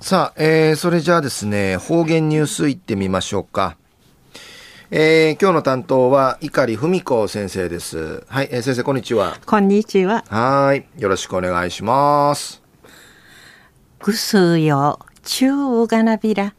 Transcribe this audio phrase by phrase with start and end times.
[0.00, 3.76] さあ、えー、それじゃあですね、方言ニュースいってみましょうか。
[4.92, 8.24] えー、今日の担当は碇文子先生です。
[8.28, 9.36] はい、えー、先生こんにちは。
[9.44, 10.24] こんにちは。
[10.28, 12.62] はい、よろしくお願いします。
[13.98, 16.54] ぐすよ、ちゅうがなびら。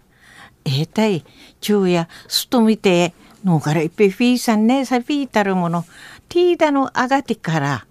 [0.65, 1.23] えー、たい、
[1.61, 3.13] ちゅうや、すとみて、
[3.45, 5.85] のからいっぺフィーさんね、さびいたるもの、
[6.27, 7.85] ティーダのあがてから、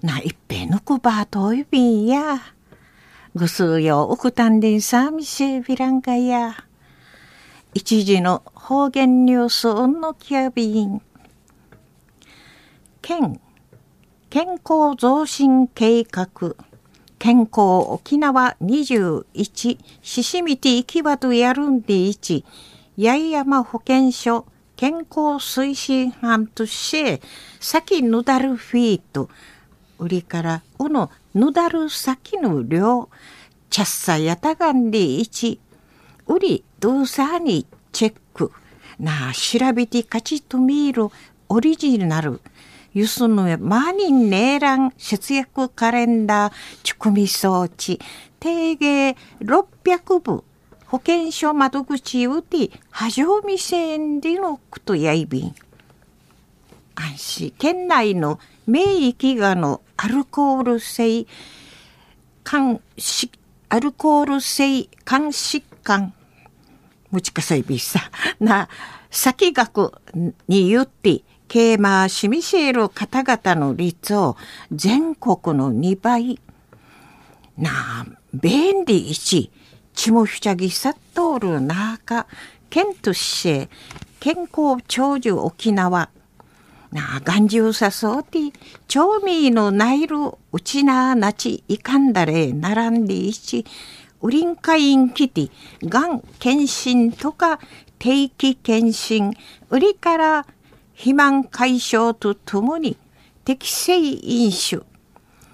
[0.00, 2.40] な、いっぺぬくばといびんや。
[3.36, 6.54] ぐすよ、うくたんでんさみせびらんかや。
[7.74, 11.02] 一時の方言ニュースうんのきやびん。
[13.02, 13.38] 県、
[14.30, 16.56] 健康増進計画。
[17.18, 22.42] 健康沖縄21、ししみていきわとやるんで1、
[22.96, 27.20] 八重山保健所健康推進班として、
[27.60, 29.28] 先ぬだるフィート、
[29.98, 33.08] 売りからうのぬだる先の量、
[33.70, 35.58] チャッサやたがんで1、
[36.26, 38.52] 売りどうさにチェック。
[38.98, 41.08] なあ、調べて勝ちと見る
[41.48, 42.40] オリジナル。
[42.92, 48.00] ゆすぬマニンネーラン節約カレンダー、チュクミ装置、
[48.40, 50.44] 定芸600部、
[50.86, 55.54] 保険証窓口うて、はじょみせんでのくとやいびん。
[56.94, 61.26] 安心、県内の名域がのアルコール性、
[62.44, 63.30] 肝疾
[63.68, 66.12] アルコール性肝疾患。
[67.10, 68.00] むちかさいびさ
[68.38, 68.68] な
[69.10, 69.92] 先学
[70.48, 74.36] に言ってケーマーシミシェル方々の率を
[74.70, 76.38] 全国の2倍。
[77.56, 79.50] な便利一
[79.94, 82.26] ちもふちゃぎさっとるなか
[82.68, 83.70] 県として
[84.20, 86.10] 健康長寿沖縄。
[86.92, 88.38] なあ、眼中さそうて、
[88.88, 90.16] 調味のないる
[90.52, 93.64] うちななちいかんだれ並んでいち、
[94.22, 95.50] ウリンカインキティ、
[95.88, 97.58] がん検診とか
[97.98, 99.34] 定期検診、
[99.70, 100.46] 売りから
[100.92, 102.96] 肥満解消とともに
[103.44, 104.84] 適正飲酒、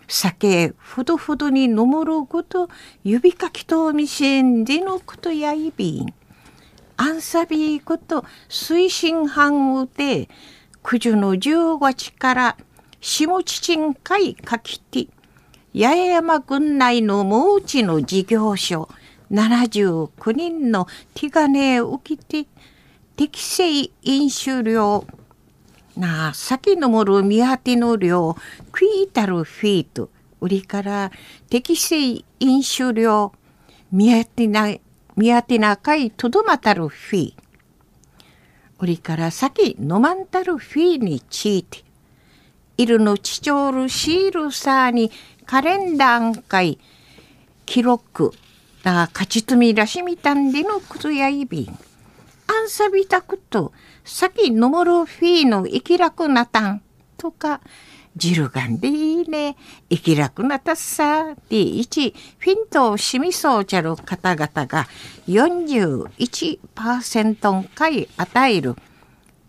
[0.06, 2.68] 酒ふどふどに飲むること
[3.02, 6.14] 指かきとみせんでのことやいびん。
[6.96, 10.28] アンサビーこと推進班うて、
[10.82, 12.56] 九十の十五日から
[13.00, 15.08] 下地ん会かきて、
[15.74, 18.88] 八重山郡内のもうちの事業所
[19.30, 22.48] 79人の手金を受けて、
[23.16, 25.06] 適正飲酒量、
[25.96, 28.36] なあ、先のもる見当ての量、
[28.70, 30.10] クイータルフィート、
[30.40, 31.10] 売りから
[31.48, 33.32] 適正飲酒量、
[33.90, 34.68] 見当てな、
[35.16, 37.41] 見当てなかいとどまたるフィート。
[38.82, 41.84] 売りから先飲まんたるフィーについて、
[42.76, 45.12] いるのちちょうるシールさに
[45.46, 46.80] カレンダー会
[47.64, 48.32] 記録
[48.82, 51.78] が勝ち積みらしみたんでのくずやいびん。
[52.48, 53.72] あんさびたくと、
[54.04, 56.82] 先のもろフィーの生きらくなたん
[57.16, 57.60] とか、
[58.16, 59.56] ジルガンでいいね。
[59.88, 61.34] 生き楽なたっさ。
[61.48, 64.86] で、1、フィントをしみそうちゃる方々が
[65.28, 68.76] 41%回与える。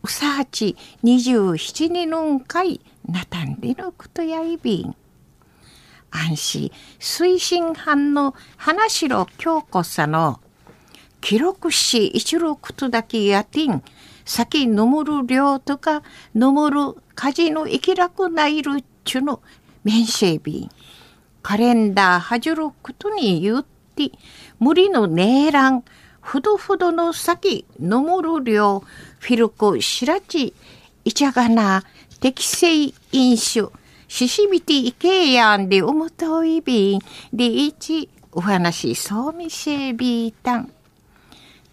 [0.02, 4.96] うさーち27人のん回なたんでのことやいびん。
[6.12, 10.40] 安心推進班の花城京子さんの
[11.22, 13.82] 記録し一路ことだけやてん
[14.26, 16.04] 先のむる量とか
[16.36, 19.42] のむる家事の生き楽ないるっちゅの
[19.84, 20.70] 面生日
[21.42, 23.66] カレンダーはじることに言っ
[23.96, 24.12] て
[24.60, 25.84] 無理のねえらん
[26.22, 28.80] ふどふどの先のむる量
[29.20, 30.54] フィルコしらち
[31.04, 31.84] いちゃがな
[32.22, 33.68] 適正飲酒
[34.08, 37.02] ししびていけやんでおもといびん
[37.34, 40.72] でいちお話そうみせびいたん。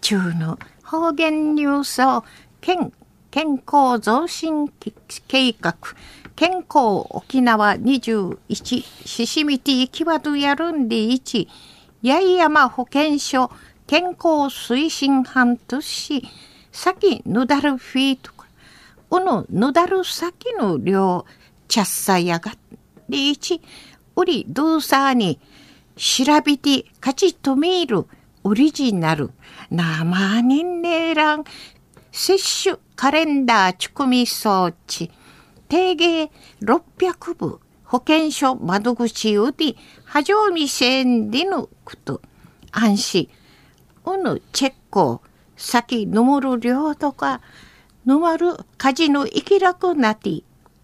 [0.01, 2.25] 中の方言ニュースを
[2.59, 2.91] 健
[3.31, 4.67] 健康増進
[5.29, 5.75] 計画。
[6.35, 8.37] 健康沖縄21
[9.05, 11.47] ししみていきわどやるんで1
[12.03, 13.49] 八重山保健所
[13.87, 16.27] 健康推進班とし
[16.73, 18.47] 先ぬだるフィーとか。
[19.11, 21.25] うのぬだる先の量
[21.69, 22.51] チャッサやが
[23.07, 23.61] リーチ
[24.17, 25.39] ウリドゥサーに
[25.95, 28.05] 調べて勝ちとめる。
[28.43, 29.29] オリジナル。
[29.69, 31.45] 生人ねらん。
[32.11, 35.09] 接種カレンダーチクミ装置
[35.69, 36.29] 定芸
[36.61, 39.75] 600部保健所窓口うで
[40.05, 42.21] はじょみせんでのこと
[42.71, 43.29] 安心
[44.05, 45.19] うぬチェック
[45.57, 47.41] 先のむる量とか
[48.05, 50.43] のまる家事の生き楽なて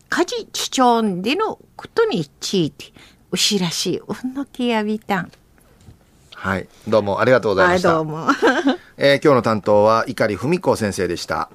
[0.09, 2.93] 家事地長でのことについて、
[3.29, 5.23] うしらしいうんのきやびたん。
[5.23, 5.31] はい。
[6.33, 6.67] はい。
[6.87, 7.89] どうもありがとうございました。
[7.89, 8.27] はい、どうも。
[8.97, 11.51] えー今日の担当は碇文子先生でした。